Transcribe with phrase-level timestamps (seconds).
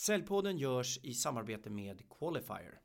[0.00, 2.80] Säljpodden görs i samarbete med Qualifier.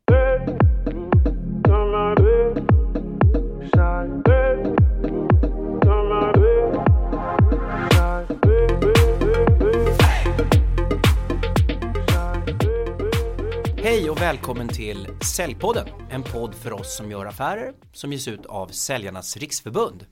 [13.76, 18.46] Hej och välkommen till Säljpodden, en podd för oss som gör affärer som ges ut
[18.46, 20.06] av Säljarnas Riksförbund.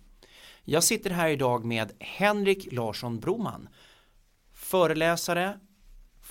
[0.65, 3.69] Jag sitter här idag med Henrik Larsson Broman,
[4.53, 5.59] föreläsare,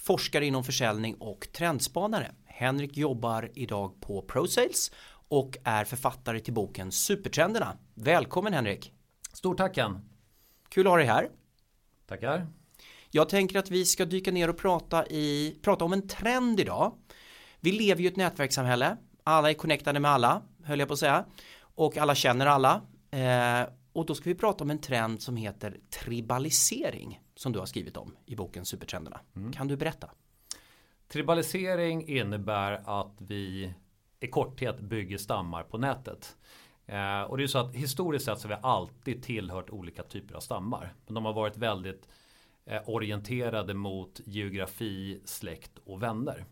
[0.04, 2.32] forskare inom försäljning och trendspanare.
[2.46, 4.92] Henrik jobbar idag på ProSales
[5.30, 7.78] och är författare till boken Supertrenderna.
[7.94, 8.94] Välkommen Henrik!
[9.34, 10.10] Stort tack Ken!
[10.70, 11.30] Kul att ha dig här!
[12.08, 12.48] Tackar!
[13.12, 16.94] Jag tänker att vi ska dyka ner och prata, i, prata om en trend idag.
[17.60, 18.98] Vi lever ju i ett nätverkssamhälle.
[19.24, 21.26] Alla är connectade med alla, höll jag på att säga.
[21.76, 22.82] Och alla känner alla.
[23.12, 27.66] Eh, och då ska vi prata om en trend som heter tribalisering som du har
[27.66, 29.20] skrivit om i boken Supertrenderna.
[29.36, 29.54] Mm.
[29.54, 30.10] Kan du berätta?
[31.08, 33.74] Tribalisering innebär att vi
[34.20, 36.38] i korthet bygger stammar på nätet.
[36.86, 40.36] Eh, och det är så att historiskt sett så har vi alltid tillhört olika typer
[40.36, 40.94] av stammar.
[41.06, 42.08] Men de har varit väldigt
[42.66, 46.46] eh, orienterade mot geografi, släkt och vänner.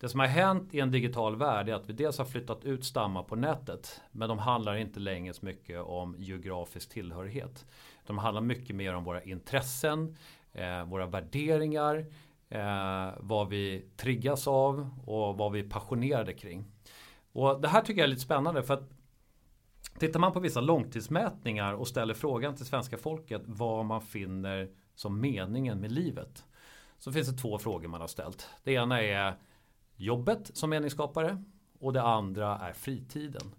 [0.00, 2.84] Det som har hänt i en digital värld är att vi dels har flyttat ut
[2.84, 4.00] stammar på nätet.
[4.10, 7.66] Men de handlar inte längre så mycket om geografisk tillhörighet.
[8.06, 10.16] De handlar mycket mer om våra intressen,
[10.52, 12.06] eh, våra värderingar,
[12.48, 16.64] eh, vad vi triggas av och vad vi är passionerade kring.
[17.32, 18.90] Och det här tycker jag är lite spännande för att
[19.98, 25.20] tittar man på vissa långtidsmätningar och ställer frågan till svenska folket vad man finner som
[25.20, 26.44] meningen med livet.
[26.98, 28.48] Så finns det två frågor man har ställt.
[28.64, 29.36] Det ena är
[29.96, 31.44] jobbet som meningsskapare
[31.78, 33.54] och det andra är fritiden.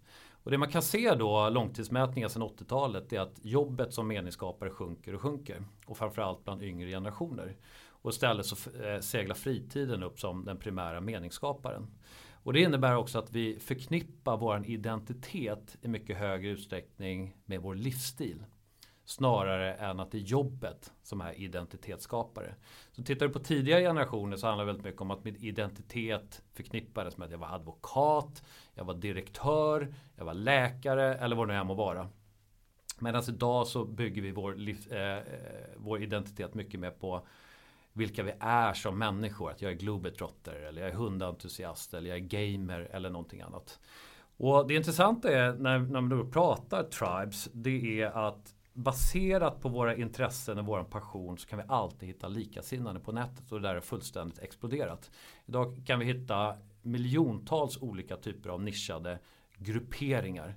[0.45, 5.15] Och det man kan se då långtidsmätningar sedan 80-talet är att jobbet som meningsskapare sjunker
[5.15, 5.63] och sjunker.
[5.85, 7.55] Och framförallt bland yngre generationer.
[7.87, 11.87] Och istället så eh, seglar fritiden upp som den primära meningsskaparen.
[12.33, 17.75] Och det innebär också att vi förknippar vår identitet i mycket högre utsträckning med vår
[17.75, 18.43] livsstil.
[19.05, 22.55] Snarare än att det är jobbet som är identitetsskapare.
[22.91, 26.41] Så tittar du på tidigare generationer så handlar det väldigt mycket om att min identitet
[26.53, 28.43] förknippades med att jag var advokat,
[28.73, 32.09] jag var direktör, jag var läkare eller vad det nu än må vara.
[32.99, 35.23] Medan idag så bygger vi vår, liv, eh, eh,
[35.77, 37.27] vår identitet mycket mer på
[37.93, 39.51] vilka vi är som människor.
[39.51, 43.79] Att jag är globetrotter eller jag är hundentusiast eller jag är gamer eller någonting annat.
[44.37, 49.69] Och det intressanta är när, när man då pratar tribes det är att baserat på
[49.69, 53.67] våra intressen och vår passion så kan vi alltid hitta likasinnade på nätet och det
[53.67, 55.11] där är fullständigt exploderat.
[55.45, 59.19] Idag kan vi hitta miljontals olika typer av nischade
[59.57, 60.55] grupperingar.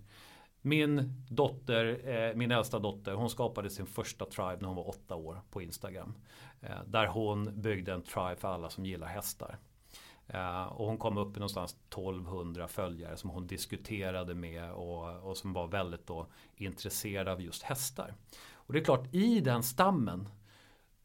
[0.61, 5.15] Min dotter, eh, min äldsta dotter, hon skapade sin första tribe när hon var åtta
[5.15, 6.15] år på Instagram.
[6.61, 9.59] Eh, där hon byggde en tribe för alla som gillar hästar.
[10.28, 15.37] Eh, och hon kom upp i någonstans 1200 följare som hon diskuterade med och, och,
[15.37, 18.15] som var väldigt då intresserade av just hästar.
[18.53, 20.28] Och det är klart i den stammen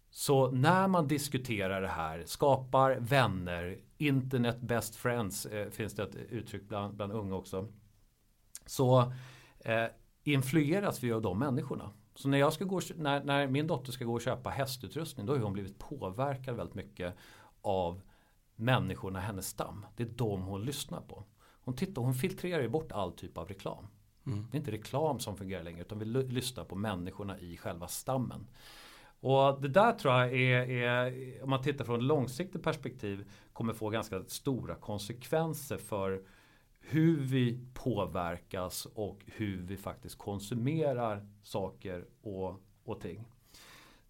[0.09, 6.15] så när man diskuterar det här, skapar vänner, internet best friends eh, finns det ett
[6.15, 7.67] uttryck bland, bland unga också.
[8.65, 9.13] Så
[9.59, 9.85] eh,
[10.23, 11.89] influeras vi av de människorna.
[12.15, 15.33] Så när, jag ska gå, när, när min dotter ska gå och köpa hästutrustning då
[15.33, 17.15] har hon blivit påverkad väldigt mycket
[17.61, 18.01] av
[18.55, 19.85] människorna hennes stam.
[19.95, 21.23] Det är de hon lyssnar på.
[21.61, 23.87] Hon, tittar, hon filtrerar ju bort all typ av reklam.
[24.25, 24.47] Mm.
[24.51, 28.47] Det är inte reklam som fungerar längre utan vi lyssnar på människorna i själva stammen.
[29.19, 33.73] Och det där tror jag är, är, om man tittar från ett långsiktigt perspektiv, kommer
[33.73, 36.23] få ganska stora konsekvenser för
[36.79, 43.25] hur vi påverkas och hur vi faktiskt konsumerar saker och, och ting.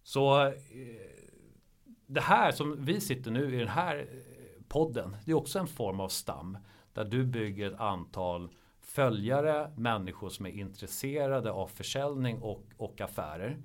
[0.02, 0.52] Så eh,
[2.14, 5.16] det här som vi sitter nu i den här eh, podden.
[5.24, 6.58] Det är också en form av stam.
[6.92, 13.58] Där du bygger ett antal följare, människor som är intresserade av försäljning och, och affärer.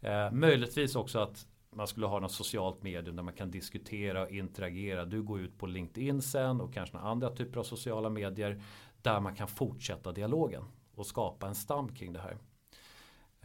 [0.00, 4.30] Eh, möjligtvis också att man skulle ha något socialt medium där man kan diskutera och
[4.30, 5.04] interagera.
[5.04, 8.62] Du går ut på LinkedIn sen och kanske några andra typer av sociala medier.
[9.02, 10.64] Där man kan fortsätta dialogen
[10.94, 12.36] och skapa en stam kring det här.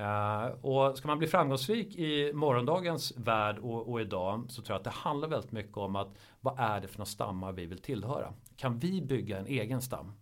[0.01, 4.77] Uh, och ska man bli framgångsrik i morgondagens värld och, och, idag så tror jag
[4.77, 7.81] att det handlar väldigt mycket om att vad är det för några stammar vi vill
[7.81, 8.33] tillhöra?
[8.55, 10.13] Kan vi bygga en egen stam?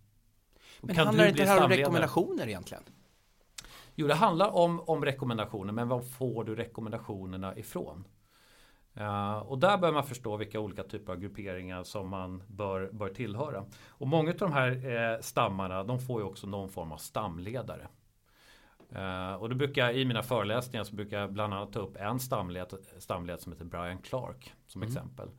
[0.81, 2.83] Men kan handlar inte det här om rekommendationer egentligen?
[3.95, 8.07] Jo, det handlar om, om rekommendationer, men var får du rekommendationerna ifrån?
[8.97, 13.09] Uh, och där bör man förstå vilka olika typer av grupperingar som man bör, bör
[13.09, 13.65] tillhöra.
[13.87, 17.87] Och många av de här eh, stammarna, de får ju också någon form av stamledare.
[18.95, 21.97] Uh, och då brukar jag i mina föreläsningar så brukar jag bland annat ta upp
[21.97, 24.91] en stamled, stamled som heter Brian Clark som mm.
[24.91, 25.29] exempel.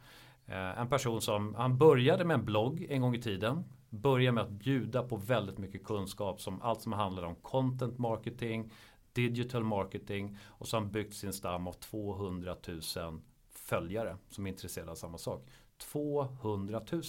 [0.52, 3.64] En person som, han började med en blogg en gång i tiden.
[3.90, 8.72] Började med att bjuda på väldigt mycket kunskap som allt som handlar om content marketing,
[9.12, 13.20] digital marketing och så har han byggt sin stam av 200 000
[13.50, 15.46] följare som är intresserade av samma sak.
[15.92, 17.02] 200 000.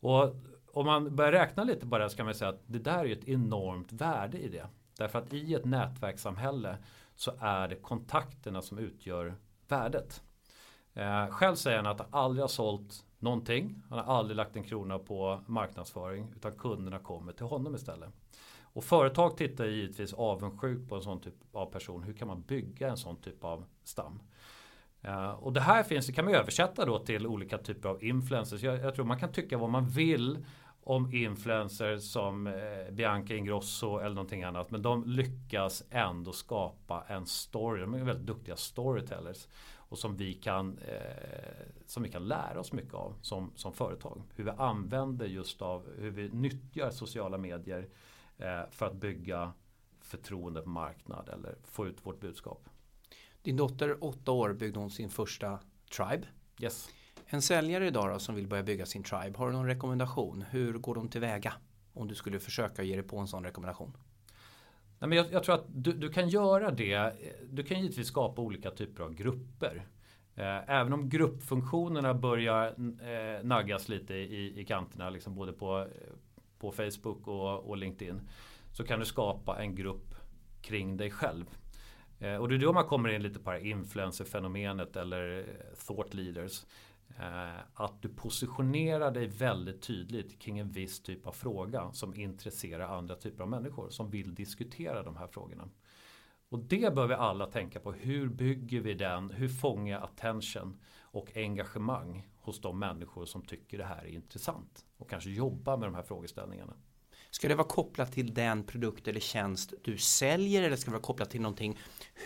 [0.00, 0.34] Och
[0.72, 3.12] om man börjar räkna lite på det så kan man säga att det där är
[3.12, 4.66] ett enormt värde i det.
[5.00, 6.78] Därför att i ett nätverkssamhälle
[7.14, 9.34] så är det kontakterna som utgör
[9.68, 10.22] värdet.
[10.94, 13.82] Eh, själv säger han att han aldrig har sålt någonting.
[13.88, 18.10] Han har aldrig lagt en krona på marknadsföring utan kunderna kommer till honom istället.
[18.62, 22.02] Och företag tittar givetvis avundsjukt på en sån typ av person.
[22.02, 24.20] Hur kan man bygga en sån typ av stam?
[25.02, 28.62] Eh, och det här finns, det kan man översätta då till olika typer av influencers.
[28.62, 30.44] Jag, jag tror man kan tycka vad man vill
[30.90, 34.70] om influencers som eh, Bianca Ingrosso eller någonting annat.
[34.70, 37.80] Men de lyckas ändå skapa en story.
[37.80, 39.48] De är väldigt duktiga storytellers.
[39.72, 44.22] Och som vi kan, eh, som vi kan lära oss mycket av som, som företag.
[44.34, 47.88] Hur vi använder just av, hur vi nyttjar sociala medier
[48.38, 49.52] eh, för att bygga
[50.00, 52.68] förtroende på marknad eller få ut vårt budskap.
[53.42, 55.58] Din dotter, åtta år, byggde hon sin första
[55.96, 56.26] Tribe.
[56.60, 56.88] Yes.
[57.32, 60.44] En säljare idag då, som vill börja bygga sin Tribe, har du någon rekommendation?
[60.50, 61.52] Hur går de tillväga?
[61.92, 63.96] Om du skulle försöka ge dig på en sån rekommendation.
[64.98, 67.12] Nej, men jag, jag tror att du, du, kan göra det.
[67.50, 69.86] Du kan givetvis skapa olika typer av grupper.
[70.34, 75.86] Eh, även om gruppfunktionerna börjar eh, naggas lite i, i kanterna, liksom både på,
[76.58, 78.20] på Facebook och, och LinkedIn.
[78.72, 80.14] Så kan du skapa en grupp
[80.62, 81.46] kring dig själv.
[82.20, 85.44] Eh, och det är då man kommer in lite på det influencerfenomenet eller eh,
[85.86, 86.64] thought leaders.
[87.18, 92.96] Eh, att du positionerar dig väldigt tydligt kring en viss typ av fråga som intresserar
[92.98, 95.68] andra typer av människor som vill diskutera de här frågorna.
[96.48, 97.92] Och det bör vi alla tänka på.
[97.92, 99.30] Hur bygger vi den?
[99.30, 104.86] Hur fångar jag attention och engagemang hos de människor som tycker det här är intressant
[104.96, 106.74] och kanske jobbar med de här frågeställningarna.
[107.30, 111.02] Ska det vara kopplat till den produkt eller tjänst du säljer eller ska det vara
[111.02, 111.78] kopplat till någonting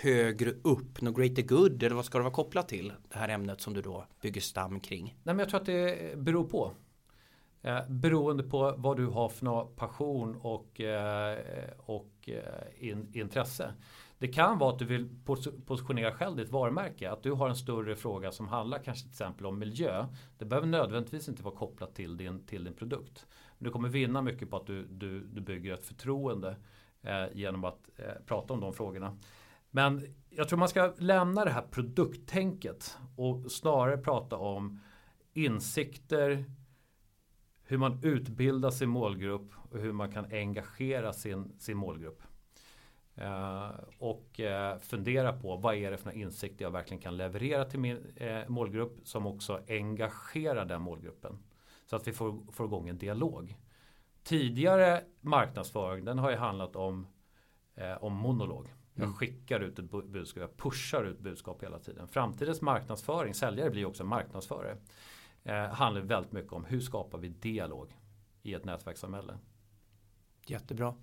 [0.03, 2.93] högre upp, något greater good eller vad ska det vara kopplat till?
[3.09, 5.05] Det här ämnet som du då bygger stam kring.
[5.05, 6.73] Nej men jag tror att det beror på.
[7.63, 11.39] Eh, beroende på vad du har för passion och, eh,
[11.79, 13.75] och eh, in, intresse.
[14.19, 15.09] Det kan vara att du vill
[15.67, 17.11] positionera själv ditt varumärke.
[17.11, 20.07] Att du har en större fråga som handlar kanske till exempel om miljö.
[20.39, 23.27] Det behöver nödvändigtvis inte vara kopplat till din, till din produkt.
[23.59, 26.57] Du kommer vinna mycket på att du, du, du bygger ett förtroende
[27.03, 29.19] eh, genom att eh, prata om de frågorna.
[29.71, 34.81] Men jag tror man ska lämna det här produkttänket och snarare prata om
[35.33, 36.45] insikter,
[37.63, 42.23] hur man utbildar sin målgrupp och hur man kan engagera sin, sin målgrupp.
[43.21, 47.81] Uh, och uh, fundera på vad är det för insikter jag verkligen kan leverera till
[47.81, 51.39] min uh, målgrupp som också engagerar den målgruppen.
[51.87, 53.57] Så att vi får, får igång en dialog.
[54.23, 57.07] Tidigare marknadsföring den har ju handlat om,
[58.01, 58.73] om monolog.
[58.95, 59.15] Jag mm.
[59.15, 62.09] skickar ut ett budskap, jag pushar ut budskap hela tiden.
[62.09, 64.77] Framtidens marknadsföring, säljare blir också marknadsförare.
[65.73, 67.97] handlar väldigt mycket om hur skapar vi dialog
[68.43, 69.39] i ett nätverkssamhälle.
[70.47, 70.95] Jättebra.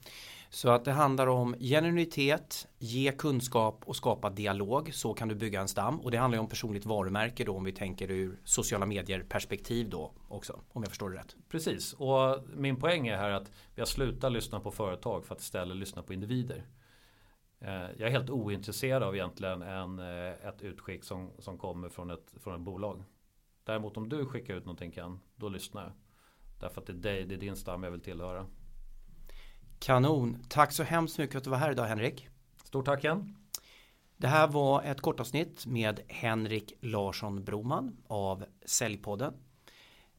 [0.50, 4.94] Så att det handlar om genuinitet, ge kunskap och skapa dialog.
[4.94, 6.02] Så kan du bygga en stam.
[6.02, 10.12] Och det handlar om personligt varumärke då om vi tänker ur sociala medier perspektiv då
[10.28, 10.60] också.
[10.70, 11.36] Om jag förstår det rätt.
[11.50, 11.94] Precis.
[11.94, 15.78] Och min poäng är här att vi har slutat lyssna på företag för att istället
[15.78, 16.66] lyssna på individer.
[17.60, 22.10] Eh, jag är helt ointresserad av egentligen en, eh, ett utskick som, som kommer från
[22.10, 23.04] ett, från ett bolag.
[23.64, 25.92] Däremot om du skickar ut någonting kan, då lyssnar jag.
[26.60, 28.46] Därför att det är dig, det är din stam jag vill tillhöra.
[29.82, 30.38] Kanon.
[30.50, 32.28] Tack så hemskt mycket att du var här idag Henrik.
[32.64, 33.36] Stort tack igen.
[34.18, 39.34] Det här var ett kortavsnitt med Henrik Larsson Broman av Säljpodden.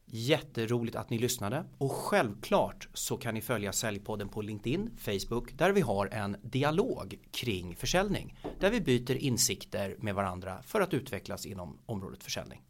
[0.05, 5.71] Jätteroligt att ni lyssnade och självklart så kan ni följa Säljpodden på LinkedIn, Facebook där
[5.71, 11.45] vi har en dialog kring försäljning där vi byter insikter med varandra för att utvecklas
[11.45, 12.61] inom området försäljning.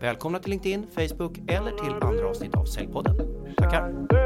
[0.00, 3.16] Välkomna till LinkedIn, Facebook eller till andra avsnitt av Säljpodden.
[3.56, 4.25] Tackar!